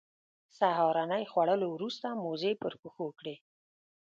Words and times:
سهارنۍ 0.57 1.23
خوړلو 1.31 1.67
وروسته 1.75 2.07
موزې 2.23 2.51
پر 2.61 2.73
پښو 2.81 3.07
کړې. 3.19 3.35